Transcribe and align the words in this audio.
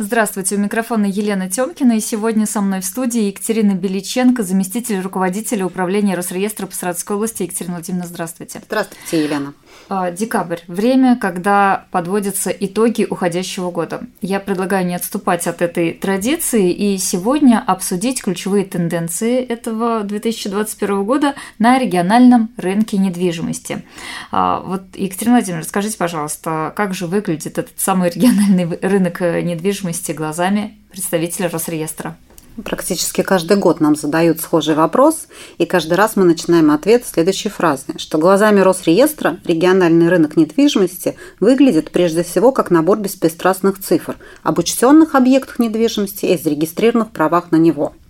Здравствуйте, 0.00 0.54
у 0.54 0.58
микрофона 0.58 1.06
Елена 1.06 1.50
Тёмкина, 1.50 1.96
и 1.96 2.00
сегодня 2.00 2.46
со 2.46 2.60
мной 2.60 2.82
в 2.82 2.84
студии 2.84 3.22
Екатерина 3.22 3.72
Беличенко, 3.72 4.44
заместитель 4.44 5.00
руководителя 5.00 5.66
управления 5.66 6.14
Росреестра 6.14 6.68
по 6.68 6.74
Саратовской 6.76 7.16
области. 7.16 7.42
Екатерина 7.42 7.74
Владимировна, 7.74 8.06
здравствуйте. 8.06 8.62
Здравствуйте, 8.64 9.24
Елена. 9.24 9.54
А, 9.88 10.12
декабрь. 10.12 10.58
Время, 10.68 11.16
когда 11.16 11.86
подводятся 11.90 12.50
итоги 12.50 13.08
уходящего 13.10 13.72
года. 13.72 14.02
Я 14.20 14.38
предлагаю 14.38 14.86
не 14.86 14.94
отступать 14.94 15.48
от 15.48 15.62
этой 15.62 15.94
традиции 15.94 16.70
и 16.70 16.96
сегодня 16.98 17.60
обсудить 17.66 18.22
ключевые 18.22 18.66
тенденции 18.66 19.42
этого 19.42 20.04
2021 20.04 21.04
года 21.04 21.34
на 21.58 21.76
региональном 21.76 22.50
рынке 22.56 22.98
недвижимости. 22.98 23.82
А, 24.30 24.60
вот, 24.60 24.82
Екатерина 24.94 25.38
Владимировна, 25.38 25.64
расскажите, 25.64 25.98
пожалуйста, 25.98 26.72
как 26.76 26.94
же 26.94 27.08
выглядит 27.08 27.58
этот 27.58 27.72
самый 27.74 28.10
региональный 28.10 28.78
рынок 28.80 29.22
недвижимости 29.22 29.87
глазами 30.14 30.78
представителя 30.90 31.48
Росреестра? 31.48 32.16
Практически 32.64 33.22
каждый 33.22 33.56
год 33.56 33.80
нам 33.80 33.94
задают 33.94 34.40
схожий 34.40 34.74
вопрос, 34.74 35.28
и 35.58 35.64
каждый 35.64 35.94
раз 35.94 36.16
мы 36.16 36.24
начинаем 36.24 36.70
ответ 36.72 37.06
следующей 37.06 37.48
фразы, 37.48 37.84
что 37.98 38.18
глазами 38.18 38.60
Росреестра 38.60 39.38
региональный 39.44 40.08
рынок 40.08 40.36
недвижимости 40.36 41.16
выглядит 41.38 41.92
прежде 41.92 42.24
всего 42.24 42.50
как 42.50 42.70
набор 42.70 42.98
беспристрастных 42.98 43.80
цифр 43.80 44.16
об 44.42 44.58
учтенных 44.58 45.14
объектах 45.14 45.58
недвижимости 45.58 46.26
и 46.26 46.36
зарегистрированных 46.36 47.12
правах 47.12 47.52
на 47.52 47.56
него– 47.56 47.92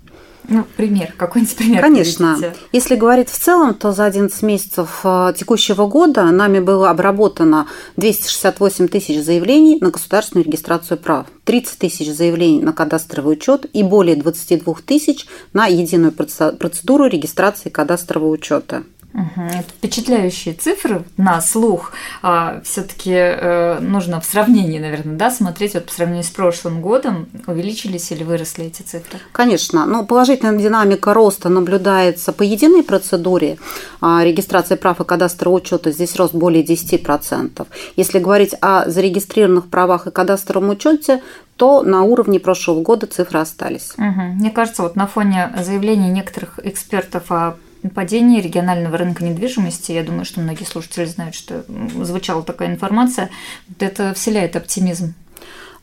ну, 0.49 0.65
пример, 0.77 1.13
какой-нибудь 1.17 1.57
пример. 1.57 1.83
Конечно. 1.83 2.37
Приведите. 2.39 2.61
Если 2.73 2.97
говорить 2.97 3.29
в 3.29 3.39
целом, 3.39 3.75
то 3.75 3.93
за 3.93 4.07
11 4.07 4.43
месяцев 4.43 5.01
э, 5.05 5.35
текущего 5.37 5.87
года 5.87 6.25
нами 6.25 6.59
было 6.59 6.89
обработано 6.89 7.69
268 7.97 8.89
тысяч 8.89 9.23
заявлений 9.23 9.79
на 9.81 9.91
государственную 9.91 10.47
регистрацию 10.47 10.97
прав, 10.97 11.27
30 11.45 11.79
тысяч 11.79 12.11
заявлений 12.11 12.61
на 12.61 12.73
кадастровый 12.73 13.35
учет 13.35 13.67
и 13.75 13.83
более 13.83 14.17
22 14.17 14.75
тысяч 14.87 15.27
на 15.53 15.67
единую 15.67 16.13
процедуру 16.13 17.05
регистрации 17.07 17.69
кадастрового 17.69 18.31
учета. 18.31 18.85
Угу. 19.15 19.43
Это 19.43 19.69
впечатляющие 19.69 20.55
цифры 20.55 21.03
на 21.17 21.41
слух. 21.41 21.93
А, 22.23 22.61
Все-таки 22.63 23.13
э, 23.13 23.79
нужно 23.81 24.21
в 24.21 24.25
сравнении, 24.25 24.79
наверное, 24.79 25.17
да, 25.17 25.31
смотреть 25.31 25.75
вот 25.75 25.87
по 25.87 25.93
сравнению 25.93 26.25
с 26.25 26.31
прошлым 26.31 26.83
годом, 26.83 27.27
увеличились 27.47 28.11
или 28.13 28.23
выросли 28.23 28.67
эти 28.67 28.83
цифры? 28.83 29.19
Конечно. 29.33 29.87
Но 29.87 30.05
положительная 30.05 30.59
динамика 30.59 31.15
роста 31.15 31.49
наблюдается 31.49 32.33
по 32.33 32.43
единой 32.43 32.83
процедуре 32.83 33.57
а, 34.01 34.23
регистрации 34.23 34.77
прав 34.77 35.01
и 35.01 35.05
кадастрового 35.05 35.59
учета. 35.59 35.91
Здесь 35.91 36.15
рост 36.17 36.35
более 36.35 36.63
10%. 36.63 37.67
Если 37.97 38.19
говорить 38.19 38.55
о 38.61 38.89
зарегистрированных 38.89 39.69
правах 39.69 40.07
и 40.07 40.11
кадастровом 40.11 40.69
учете, 40.69 41.23
то 41.57 41.83
на 41.83 42.03
уровне 42.03 42.39
прошлого 42.39 42.83
года 42.83 43.07
цифры 43.07 43.41
остались. 43.41 43.93
Угу. 43.97 44.23
Мне 44.37 44.51
кажется, 44.51 44.83
вот 44.83 44.97
на 44.97 45.07
фоне 45.07 45.53
заявлений 45.61 46.11
некоторых 46.11 46.61
экспертов 46.63 47.33
о 47.33 47.57
падении 47.95 48.41
регионального 48.41 48.97
рынка 48.99 49.25
недвижимости, 49.25 49.93
я 49.93 50.03
думаю, 50.03 50.25
что 50.25 50.41
многие 50.41 50.65
слушатели 50.65 51.05
знают, 51.05 51.35
что 51.35 51.65
звучала 52.03 52.43
такая 52.43 52.71
информация, 52.71 53.31
это 53.79 54.15
вселяет 54.15 54.57
оптимизм 54.57 55.15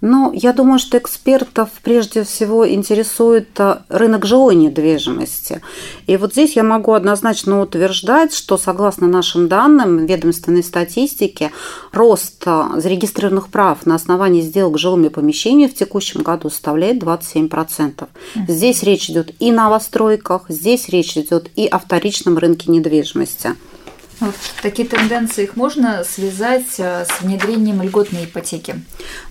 ну, 0.02 0.32
я 0.34 0.54
думаю, 0.54 0.80
что 0.80 0.98
экспертов 0.98 1.70
прежде 1.82 2.24
всего 2.24 2.68
интересует 2.70 3.50
э, 3.60 3.78
рынок 3.90 4.26
жилой 4.26 4.56
недвижимости. 4.56 5.62
И 6.08 6.18
вот 6.18 6.34
здесь 6.34 6.56
я 6.56 6.64
могу 6.64 6.94
однозначно 6.94 7.62
утверждать, 7.62 8.34
что 8.34 8.58
согласно 8.58 9.08
нашим 9.08 9.48
данным 9.48 10.06
ведомственной 10.06 10.64
статистики, 10.64 11.52
рост 11.92 12.44
э, 12.46 12.64
зарегистрированных 12.78 13.50
прав 13.50 13.86
на 13.86 13.96
основании 13.96 14.42
сделок 14.42 14.78
жилыми 14.78 15.08
помещениями 15.08 15.72
в 15.72 15.76
текущем 15.76 16.24
году 16.24 16.50
составляет 16.50 17.02
27%. 17.02 18.08
Здесь 18.48 18.84
речь 18.84 19.10
идет 19.10 19.34
и 19.40 19.52
о 19.52 19.54
новостройках, 19.54 20.46
здесь 20.50 20.90
речь 20.90 21.18
идет 21.18 21.50
и 21.56 21.68
о 21.68 21.80
вторичном 21.80 22.38
рынке 22.38 22.72
недвижимости. 22.72 23.56
Такие 24.62 24.88
тенденции 24.88 25.44
их 25.44 25.56
можно 25.56 26.04
связать 26.04 26.80
э, 26.80 27.06
с 27.06 27.22
внедрением 27.22 27.82
льготной 27.82 28.26
ипотеки? 28.26 28.82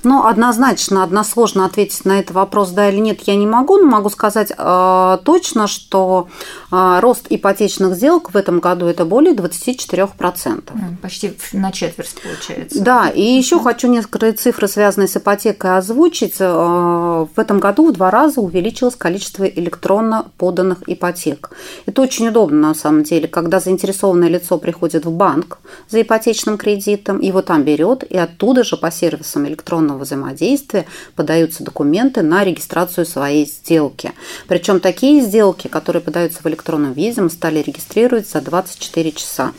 Ну, 0.03 0.27
однозначно, 0.27 1.03
односложно 1.03 1.65
ответить 1.65 2.05
на 2.05 2.21
этот 2.21 2.33
вопрос, 2.33 2.71
да 2.71 2.91
или 2.91 2.99
нет, 2.99 3.23
я 3.23 3.37
не 3.37 3.47
могу, 3.47 3.79
но 3.79 3.87
могу 3.87 4.11
сказать 4.11 4.53
э, 4.57 5.19
точно, 5.25 5.67
что 5.67 6.29
э, 6.71 6.99
рост 7.01 7.27
ипотечных 7.31 7.95
сделок 7.95 8.35
в 8.35 8.37
этом 8.37 8.61
году 8.61 8.87
это 8.87 9.05
более 9.07 9.35
24%. 9.35 10.99
Почти 11.01 11.35
на 11.53 11.73
четверть 11.73 12.15
получается. 12.23 12.83
Да, 12.83 13.09
и 13.09 13.23
еще 13.23 13.61
хочу 13.61 13.89
некоторые 13.89 14.35
цифры, 14.35 14.69
связанные 14.69 15.09
с 15.09 15.17
ипотекой, 15.17 15.79
озвучить. 15.79 16.37
Э, 16.41 17.27
в 17.35 17.41
этом 17.41 17.59
году 17.59 17.89
в 17.89 17.93
два 17.93 18.11
раза 18.11 18.41
увеличилось 18.43 18.97
количество 18.97 19.45
электронно 19.45 20.27
поданных 20.37 20.83
ипотек. 20.87 21.51
Это 21.87 22.03
очень 22.03 22.29
удобно 22.29 22.69
на 22.69 22.75
самом 22.75 23.05
деле, 23.05 23.29
когда 23.29 23.61
заинтересованное 23.61 24.29
лицо 24.29 24.59
приходит 24.59 24.74
приходит 24.75 25.07
в 25.07 25.13
банк 25.13 25.59
за 25.89 26.03
ипотечным 26.03 26.59
кредитом, 26.59 27.21
его 27.21 27.43
там 27.43 27.63
берет, 27.63 28.03
и 28.03 28.19
оттуда 28.19 28.65
же 28.65 28.77
по 28.77 28.91
сервисам 28.91 29.47
электронного 29.47 29.99
взаимодействия 29.99 30.85
подаются 31.15 31.63
документы 31.63 32.23
на 32.23 32.43
регистрацию 32.45 33.07
своей 33.07 33.47
сделки. 33.47 34.13
Причем 34.49 34.81
такие 34.81 35.23
сделки, 35.23 35.69
которые 35.69 36.03
подаются 36.03 36.43
в 36.43 36.47
электронном 36.47 36.93
виде, 36.93 37.21
мы 37.21 37.31
стали 37.31 37.63
регистрировать 37.63 38.29
за 38.29 38.41
24 38.41 39.13
часа. 39.13 39.53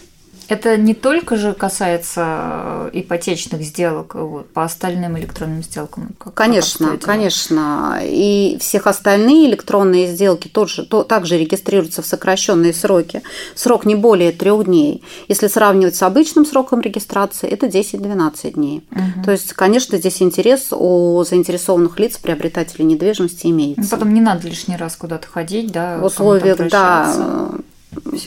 Это 0.48 0.78
не 0.78 0.94
только 0.94 1.38
же 1.38 1.54
касается 1.54 2.24
э, 2.26 2.90
ипотечных 2.94 3.62
сделок, 3.64 4.16
вот, 4.16 4.50
по 4.50 4.64
остальным 4.64 5.18
электронным 5.18 5.64
сделкам? 5.64 6.10
Как, 6.18 6.34
конечно, 6.34 6.98
конечно. 6.98 8.00
И 8.04 8.58
всех 8.60 8.88
остальные 8.88 9.50
электронные 9.50 10.08
сделки 10.08 10.48
тоже, 10.48 10.86
то, 10.86 11.04
также 11.04 11.38
регистрируются 11.38 12.02
в 12.02 12.06
сокращенные 12.06 12.74
сроки. 12.74 13.22
Срок 13.56 13.86
не 13.86 13.96
более 13.96 14.32
трех 14.32 14.66
дней. 14.66 15.04
Если 15.28 15.48
сравнивать 15.48 15.96
с 15.96 16.04
обычным 16.04 16.46
сроком 16.46 16.82
регистрации, 16.82 17.50
это 17.50 17.68
10-12 17.68 18.52
дней. 18.54 18.84
Угу. 18.92 19.26
То 19.26 19.32
есть, 19.32 19.54
конечно, 19.54 19.98
здесь 19.98 20.22
интерес 20.22 20.68
у 20.72 21.24
заинтересованных 21.28 22.00
лиц, 22.00 22.18
приобретателей 22.18 22.86
недвижимости 22.86 23.48
имеется. 23.48 23.90
Потом 23.90 24.14
не 24.14 24.22
надо 24.22 24.48
лишний 24.48 24.78
раз 24.78 24.96
куда-то 24.96 25.28
ходить, 25.28 25.72
да? 25.72 25.98
В 25.98 26.06
условиях, 26.06 26.58
да, 26.70 27.52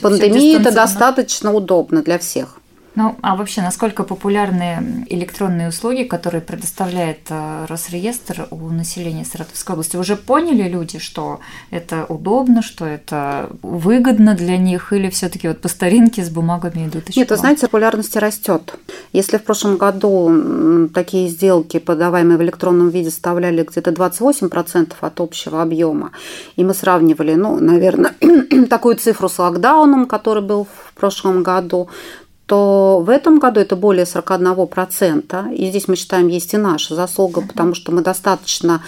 пандемии 0.01 0.59
это 0.59 0.71
достаточно 0.71 1.53
удобно 1.53 2.01
для 2.01 2.19
всех. 2.19 2.58
Ну, 2.99 3.15
а 3.21 3.37
вообще, 3.37 3.61
насколько 3.61 4.03
популярны 4.03 5.05
электронные 5.07 5.69
услуги, 5.69 6.03
которые 6.03 6.41
предоставляет 6.41 7.19
э, 7.29 7.65
Росреестр 7.69 8.49
у 8.51 8.69
населения 8.71 9.23
Саратовской 9.23 9.75
области? 9.75 9.95
Уже 9.95 10.17
поняли 10.17 10.67
люди, 10.67 10.99
что 10.99 11.39
это 11.71 12.05
удобно, 12.09 12.61
что 12.61 12.85
это 12.85 13.51
выгодно 13.61 14.35
для 14.35 14.57
них, 14.57 14.91
или 14.91 15.09
все-таки 15.09 15.47
вот 15.47 15.61
по 15.61 15.69
старинке 15.69 16.25
с 16.25 16.29
бумагами 16.29 16.87
идут 16.87 17.07
еще? 17.07 17.21
Нет, 17.21 17.29
вы 17.29 17.37
знаете, 17.37 17.67
популярность 17.67 18.17
растет. 18.17 18.75
Если 19.13 19.37
в 19.37 19.43
прошлом 19.43 19.77
году 19.77 20.89
такие 20.93 21.29
сделки, 21.29 21.79
подаваемые 21.79 22.37
в 22.37 22.41
электронном 22.41 22.89
виде, 22.89 23.11
составляли 23.11 23.63
где-то 23.63 23.91
28% 23.91 24.91
от 24.99 25.21
общего 25.21 25.61
объема, 25.61 26.11
и 26.57 26.65
мы 26.65 26.73
сравнивали, 26.73 27.35
ну, 27.35 27.61
наверное, 27.61 28.13
такую 28.69 28.97
цифру 28.97 29.29
с 29.29 29.39
локдауном, 29.39 30.05
который 30.05 30.43
был 30.43 30.65
в 30.65 30.99
прошлом 30.99 31.43
году, 31.43 31.87
то 32.49 32.99
в 33.05 33.11
этом 33.11 33.37
году 33.37 33.59
это 33.59 33.75
более 33.75 34.05
41%. 34.05 35.53
И 35.53 35.69
здесь 35.69 35.87
мы 35.87 35.95
считаем, 35.95 36.27
есть 36.27 36.55
и 36.55 36.57
наша 36.57 36.95
заслуга, 36.95 37.41
потому 37.41 37.75
что 37.75 37.91
мы 37.91 38.01
достаточно 38.01 38.81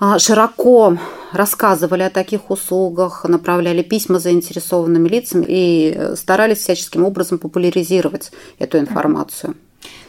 а, 0.00 0.18
широко 0.18 0.98
рассказывали 1.30 2.02
о 2.02 2.10
таких 2.10 2.50
услугах, 2.50 3.24
направляли 3.24 3.82
письма 3.82 4.18
заинтересованным 4.18 5.06
лицам 5.06 5.44
и 5.46 6.10
старались 6.16 6.58
всяческим 6.58 7.04
образом 7.04 7.38
популяризировать 7.38 8.32
эту 8.58 8.78
информацию. 8.78 9.54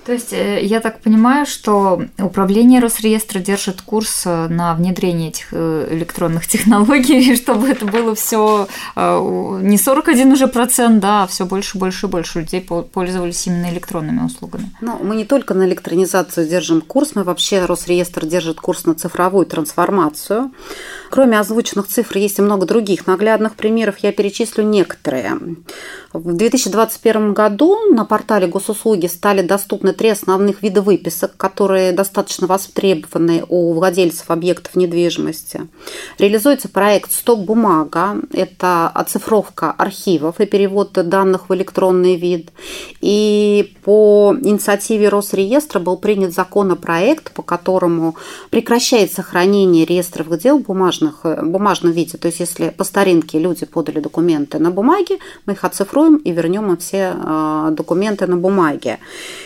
То 0.05 0.13
есть 0.13 0.33
э, 0.33 0.63
я 0.63 0.79
так 0.79 1.01
понимаю, 1.01 1.45
что 1.45 2.01
управление 2.17 2.79
Росреестра 2.79 3.39
держит 3.39 3.81
курс 3.81 4.23
э, 4.25 4.47
на 4.47 4.73
внедрение 4.73 5.29
этих 5.29 5.47
э, 5.51 5.87
электронных 5.91 6.47
технологий, 6.47 7.35
чтобы 7.35 7.69
это 7.69 7.85
было 7.85 8.15
все 8.15 8.67
не 8.95 9.77
41 9.77 10.31
уже 10.31 10.47
процент, 10.47 10.99
да, 10.99 11.23
а 11.23 11.27
все 11.27 11.45
больше, 11.45 11.77
больше 11.77 12.07
больше 12.07 12.39
людей 12.39 12.61
пользовались 12.61 13.45
именно 13.47 13.69
электронными 13.69 14.21
услугами. 14.23 14.69
Ну, 14.81 14.99
мы 15.01 15.15
не 15.15 15.25
только 15.25 15.53
на 15.53 15.63
электронизацию 15.63 16.47
держим 16.47 16.81
курс, 16.81 17.11
мы 17.15 17.23
вообще 17.23 17.65
Росреестр 17.65 18.25
держит 18.25 18.59
курс 18.59 18.85
на 18.85 18.95
цифровую 18.95 19.45
трансформацию. 19.45 20.51
Кроме 21.09 21.39
озвученных 21.39 21.87
цифр 21.87 22.17
есть 22.17 22.39
и 22.39 22.41
много 22.41 22.65
других 22.65 23.07
наглядных 23.07 23.55
примеров. 23.55 23.97
Я 23.99 24.11
перечислю 24.11 24.63
некоторые. 24.63 25.39
В 26.13 26.33
2021 26.33 27.33
году 27.33 27.93
на 27.93 28.05
портале 28.05 28.47
госуслуги 28.47 29.07
стали 29.07 29.41
доступны 29.41 29.93
три 29.93 30.09
основных 30.09 30.61
вида 30.61 30.81
выписок, 30.81 31.35
которые 31.37 31.91
достаточно 31.91 32.47
востребованы 32.47 33.43
у 33.47 33.73
владельцев 33.73 34.31
объектов 34.31 34.75
недвижимости. 34.75 35.67
Реализуется 36.17 36.67
проект 36.67 37.11
«Стоп-бумага». 37.11 38.17
Это 38.33 38.87
оцифровка 38.89 39.71
архивов 39.71 40.39
и 40.39 40.45
перевод 40.45 40.93
данных 40.93 41.49
в 41.49 41.55
электронный 41.55 42.15
вид. 42.15 42.51
И 43.01 43.75
по 43.83 44.35
инициативе 44.41 45.09
Росреестра 45.09 45.79
был 45.79 45.97
принят 45.97 46.33
законопроект, 46.33 47.31
по 47.33 47.43
которому 47.43 48.15
прекращается 48.49 49.21
хранение 49.21 49.85
реестровых 49.85 50.39
дел 50.39 50.59
в 50.59 50.63
бумажных, 50.99 51.49
бумажном 51.49 51.91
виде. 51.91 52.17
То 52.17 52.27
есть, 52.27 52.39
если 52.39 52.69
по 52.69 52.83
старинке 52.83 53.39
люди 53.39 53.65
подали 53.65 53.99
документы 53.99 54.59
на 54.59 54.71
бумаге, 54.71 55.17
мы 55.45 55.53
их 55.53 55.63
оцифруем 55.63 56.17
и 56.17 56.31
вернем 56.31 56.71
им 56.71 56.77
все 56.77 57.13
а, 57.15 57.71
документы 57.71 58.27
на 58.27 58.37
бумаге. 58.37 58.99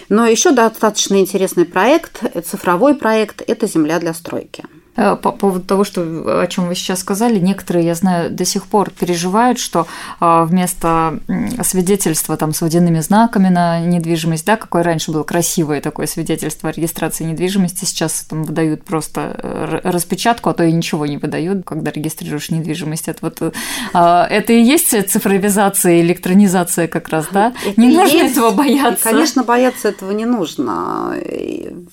Но 0.09 0.25
еще 0.27 0.51
достаточно 0.51 1.19
интересный 1.19 1.65
проект, 1.65 2.23
цифровой 2.45 2.95
проект– 2.95 3.43
это 3.47 3.67
«Земля 3.67 3.99
для 3.99 4.13
стройки». 4.13 4.63
Э, 4.95 5.15
по 5.15 5.31
поводу 5.31 5.65
того, 5.65 5.83
что, 5.83 6.41
о 6.41 6.47
чем 6.47 6.67
вы 6.67 6.75
сейчас 6.75 6.99
сказали, 6.99 7.39
некоторые, 7.39 7.85
я 7.85 7.95
знаю, 7.95 8.29
до 8.29 8.45
сих 8.45 8.65
пор 8.65 8.91
переживают, 8.91 9.57
что 9.57 9.87
а, 10.19 10.45
вместо 10.45 11.19
свидетельства 11.63 12.37
там, 12.37 12.53
с 12.53 12.61
водяными 12.61 12.99
знаками 12.99 13.49
на 13.49 13.79
недвижимость, 13.79 14.45
да, 14.45 14.55
какое 14.55 14.83
раньше 14.83 15.11
было 15.11 15.23
красивое 15.23 15.81
такое 15.81 16.05
свидетельство 16.05 16.69
о 16.69 16.71
регистрации 16.71 17.23
недвижимости, 17.23 17.85
сейчас 17.85 18.25
там 18.29 18.43
выдают 18.43 18.83
просто 18.83 19.35
э, 19.37 19.79
распечатку, 19.83 20.49
а 20.49 20.53
то 20.53 20.63
и 20.63 20.71
ничего 20.71 21.07
не 21.07 21.17
выдают, 21.17 21.65
когда 21.65 21.89
регистрируешь 21.89 22.51
недвижимость. 22.51 23.07
Это 23.07 23.19
вот 23.21 23.53
а, 23.93 24.27
это 24.27 24.53
и 24.53 24.61
есть 24.61 24.89
цифровизация, 25.09 26.01
электронизация 26.01 26.87
как 26.87 27.09
раз, 27.09 27.27
да? 27.31 27.53
Это 27.65 27.81
не 27.81 27.95
нужно 27.95 28.15
есть. 28.15 28.33
этого 28.33 28.51
бояться. 28.51 29.03
Конечно, 29.03 29.43
бояться 29.43 29.89
этого 29.89 30.11
не 30.11 30.25
нужно. 30.25 31.15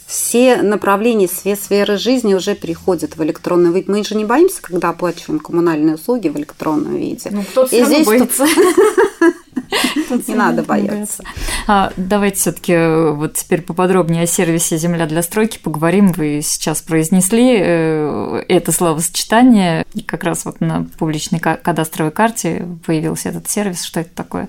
Все 0.07 0.61
направления, 0.61 1.29
все 1.29 1.57
сферы 1.57 1.97
жизни 1.97 2.35
уже 2.35 2.55
переходят 2.55 2.90
уходит 2.91 3.17
в 3.17 3.23
электронный 3.23 3.73
вид. 3.73 3.89
Мы 3.89 4.03
же 4.03 4.17
не 4.17 4.25
боимся, 4.25 4.61
когда 4.61 4.89
оплачиваем 4.89 5.39
коммунальные 5.39 5.95
услуги 5.95 6.29
в 6.29 6.37
электронном 6.37 6.97
виде. 6.97 7.31
Ну, 7.31 7.43
кто-то 7.45 7.75
И 7.75 7.85
здесь 7.85 8.05
боится. 8.07 8.47
Не 10.27 10.35
надо 10.35 10.65
бояться. 10.65 11.23
А, 11.69 11.93
давайте 11.97 12.39
все-таки 12.39 12.73
э, 12.73 13.13
вот 13.13 13.35
теперь 13.35 13.63
поподробнее 13.63 14.25
о 14.25 14.27
сервисе 14.27 14.77
«Земля 14.77 15.07
для 15.07 15.23
стройки» 15.23 15.61
поговорим. 15.63 16.11
Вы 16.11 16.41
сейчас 16.43 16.83
произнесли 16.83 17.59
э, 17.61 18.45
это 18.49 18.73
словосочетание. 18.73 19.87
Как 20.07 20.25
раз 20.25 20.45
вот 20.45 20.61
на 20.61 20.87
публичной 20.99 21.39
кадастровой 21.39 22.11
карте 22.11 22.67
появился 22.85 23.29
этот 23.29 23.49
сервис. 23.49 23.85
Что 23.85 24.01
это 24.01 24.11
такое? 24.13 24.49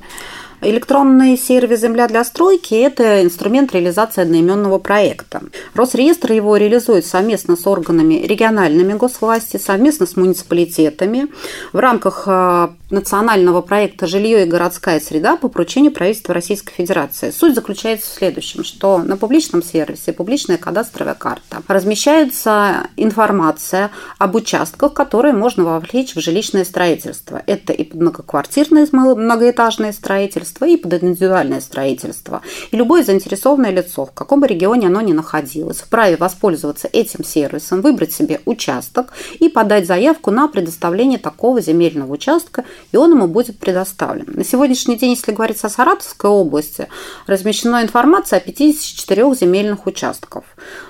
Электронный 0.63 1.39
сервис 1.39 1.79
«Земля 1.79 2.07
для 2.07 2.23
стройки»– 2.23 2.75
это 2.75 3.23
инструмент 3.23 3.73
реализации 3.73 4.21
одноименного 4.21 4.77
проекта. 4.77 5.41
Росреестр 5.73 6.33
его 6.33 6.55
реализует 6.55 7.03
совместно 7.03 7.55
с 7.55 7.65
органами 7.65 8.25
региональными 8.25 8.93
госвласти, 8.93 9.57
совместно 9.57 10.05
с 10.05 10.15
муниципалитетами 10.15 11.29
в 11.73 11.79
рамках 11.79 12.25
а, 12.27 12.75
национального 12.91 13.61
проекта 13.61 14.05
«Жилье 14.05 14.45
и 14.45 14.49
городская 14.49 14.99
среда» 14.99 15.35
по 15.35 15.47
поручению 15.47 15.93
правительства 15.93 16.35
Российской 16.35 16.73
Федерации. 16.73 17.31
Суть 17.31 17.55
заключается 17.55 18.11
в 18.11 18.13
следующем, 18.13 18.63
что 18.63 18.99
на 18.99 19.17
публичном 19.17 19.63
сервисе 19.63 20.13
публичная 20.13 20.57
кадастровая 20.57 21.15
карта 21.15 21.63
размещается 21.67 22.87
информация 22.97 23.89
об 24.19 24.35
участках, 24.35 24.93
которые 24.93 25.33
можно 25.33 25.63
вовлечь 25.63 26.13
в 26.15 26.19
жилищное 26.19 26.65
строительство. 26.65 27.41
Это 27.47 27.73
и 27.73 27.89
многоквартирное 27.97 28.87
многоэтажное 28.91 29.93
строительство, 29.93 30.50
строительство 30.51 30.65
и 30.65 30.77
под 30.77 31.03
индивидуальное 31.03 31.61
строительство. 31.61 32.41
И 32.71 32.77
любое 32.77 33.03
заинтересованное 33.03 33.71
лицо, 33.71 34.05
в 34.05 34.11
каком 34.11 34.41
бы 34.41 34.47
регионе 34.47 34.87
оно 34.87 35.01
ни 35.01 35.13
находилось, 35.13 35.77
вправе 35.77 36.17
воспользоваться 36.17 36.89
этим 36.91 37.23
сервисом, 37.23 37.81
выбрать 37.81 38.13
себе 38.13 38.41
участок 38.45 39.13
и 39.39 39.49
подать 39.49 39.87
заявку 39.87 40.31
на 40.31 40.47
предоставление 40.47 41.19
такого 41.19 41.61
земельного 41.61 42.13
участка, 42.13 42.63
и 42.91 42.97
он 42.97 43.11
ему 43.11 43.27
будет 43.27 43.59
предоставлен. 43.59 44.25
На 44.27 44.43
сегодняшний 44.43 44.97
день, 44.97 45.11
если 45.11 45.31
говорить 45.31 45.63
о 45.63 45.69
Саратовской 45.69 46.29
области, 46.29 46.87
размещена 47.27 47.81
информация 47.83 48.37
о 48.37 48.39
54 48.39 49.35
земельных 49.35 49.87
участков. 49.87 50.43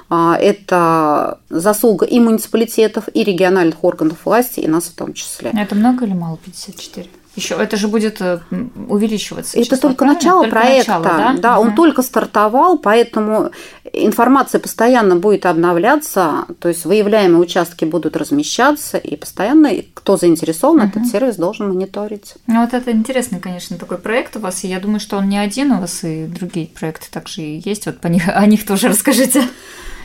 А, 0.10 0.38
это 0.38 1.40
заслуга 1.50 2.06
и 2.06 2.20
муниципалитетов, 2.20 3.06
и 3.14 3.24
региональных 3.24 3.84
органов 3.84 4.18
власти, 4.26 4.60
и 4.60 4.68
нас 4.68 4.86
в 4.86 4.96
том 4.96 5.14
числе. 5.14 5.52
Это 5.54 5.76
много 5.76 6.06
или 6.06 6.14
мало 6.14 6.38
54? 6.38 7.21
Еще 7.36 7.56
это 7.56 7.78
же 7.78 7.88
будет 7.88 8.20
э, 8.20 8.40
увеличиваться. 8.90 9.58
Это 9.58 9.78
число, 9.78 9.90
только 9.90 10.06
начало 10.06 10.44
только 10.44 10.58
проекта. 10.58 11.00
Начало, 11.00 11.04
да, 11.04 11.34
да 11.38 11.60
угу. 11.60 11.70
он 11.70 11.76
только 11.76 12.02
стартовал, 12.02 12.78
поэтому 12.78 13.52
информация 13.94 14.60
постоянно 14.60 15.16
будет 15.16 15.46
обновляться, 15.46 16.46
то 16.60 16.68
есть 16.68 16.84
выявляемые 16.84 17.40
участки 17.40 17.86
будут 17.86 18.18
размещаться, 18.18 18.98
и 18.98 19.16
постоянно 19.16 19.70
кто 19.94 20.18
заинтересован, 20.18 20.82
угу. 20.82 20.88
этот 20.88 21.08
сервис 21.08 21.38
должен 21.38 21.70
мониторить. 21.70 22.36
Ну 22.48 22.62
вот 22.62 22.74
это 22.74 22.92
интересный, 22.92 23.40
конечно, 23.40 23.78
такой 23.78 23.98
проект 23.98 24.36
у 24.36 24.40
вас, 24.40 24.66
и 24.66 24.68
я 24.68 24.82
думаю, 24.82 25.00
что 25.00 25.16
он 25.18 25.30
не 25.30 25.38
один 25.38 25.72
у 25.72 25.80
вас, 25.80 26.04
и 26.04 26.26
другие 26.26 26.68
проекты 26.68 27.08
также 27.10 27.42
есть. 27.42 27.86
Вот 27.86 28.00
по 28.02 28.08
них, 28.08 28.24
о 28.28 28.46
них 28.46 28.66
тоже 28.66 28.90
расскажите. 28.90 29.44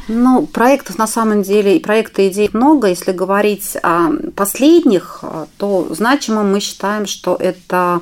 Ну, 0.08 0.46
проектов 0.46 0.98
на 0.98 1.06
самом 1.06 1.42
деле 1.42 1.76
и 1.76 1.80
проекта 1.80 2.28
идей 2.28 2.48
много. 2.52 2.88
Если 2.88 3.12
говорить 3.12 3.76
о 3.82 4.10
последних, 4.36 5.24
то 5.56 5.88
значимым 5.90 6.52
мы 6.52 6.60
считаем, 6.60 7.06
что 7.06 7.36
это 7.38 8.00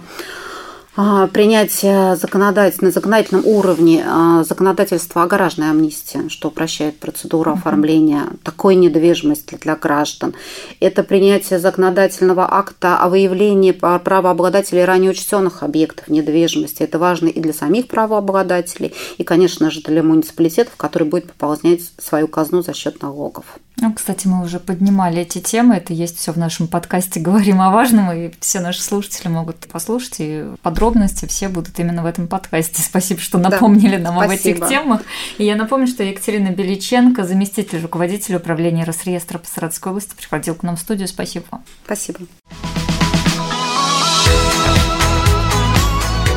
а, 0.97 1.27
принятие 1.27 2.15
законодательств 2.15 2.83
на 2.83 2.93
законодательном 2.93 3.45
уровне 3.47 4.05
а, 4.07 4.45
законодательства 4.45 5.25
о 5.25 5.27
гаражной 5.27 5.71
амнистии, 5.71 6.29
что 6.29 6.49
упрощает 6.49 7.01
процедуру 7.01 7.51
оформления 7.51 8.29
такой 8.45 8.77
недвижимости 8.77 9.59
для 9.61 9.75
граждан. 9.75 10.35
Это 10.79 11.03
принятие 11.03 11.59
законодательного 11.59 12.47
акта 12.49 12.97
о 12.99 13.09
выявлении 13.09 13.73
правообладателей 13.73 14.85
ранее 14.85 15.11
учтенных 15.11 15.65
объектов 15.65 16.09
недвижимости. 16.09 16.85
Это 16.85 17.01
важно 17.01 17.27
и 17.27 17.41
для 17.41 17.53
самих 17.53 17.89
правообладателей, 17.89 18.95
и, 19.19 19.25
конечно 19.25 19.73
же, 19.73 19.83
для 19.83 20.05
муниципалитетов, 20.05 20.77
которые 20.77 21.09
будут 21.09 21.33
пополнять 21.33 21.81
свою 21.99 22.29
казну 22.29 22.63
за 22.63 22.73
счет 22.73 23.03
налогов. 23.03 23.45
Ну, 23.85 23.93
кстати, 23.93 24.27
мы 24.27 24.43
уже 24.43 24.61
поднимали 24.61 25.21
эти 25.21 25.41
темы, 25.41 25.75
это 25.75 25.93
есть 25.93 26.17
все 26.17 26.33
в 26.33 26.39
нашем 26.39 26.69
подкасте 26.69 27.21
«Говорим 27.21 27.61
о 27.61 27.69
важном», 27.69 28.11
и 28.13 28.33
все 28.41 28.61
наши 28.61 28.81
слушатели 28.81 29.29
могут 29.29 29.57
послушать, 29.71 30.15
и 30.21 30.45
подробности 30.63 31.27
все 31.27 31.51
будут 31.51 31.79
именно 31.79 32.03
в 32.03 32.07
этом 32.07 32.27
подкасте. 32.27 32.81
Спасибо, 32.83 33.21
что 33.21 33.37
напомнили 33.37 33.99
да, 33.99 34.11
нам 34.11 34.25
спасибо. 34.25 34.57
об 34.57 34.63
этих 34.63 34.69
темах. 34.71 35.03
И 35.37 35.45
я 35.45 35.55
напомню, 35.55 35.87
что 35.87 36.03
Екатерина 36.03 36.49
Беличенко, 36.49 37.25
заместитель 37.25 37.83
руководителя 37.83 38.39
управления 38.39 38.85
Росреестра 38.85 39.37
по 39.37 39.47
Саратовской 39.47 39.91
области, 39.91 40.15
приходил 40.17 40.55
к 40.55 40.63
нам 40.63 40.77
в 40.77 40.81
студию. 40.81 41.07
Спасибо 41.07 41.45
вам. 41.51 41.63
Спасибо. 41.85 42.21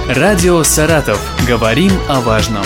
Радио 0.09 0.63
«Саратов». 0.63 1.21
Говорим 1.47 1.93
о 2.09 2.19
важном. 2.19 2.65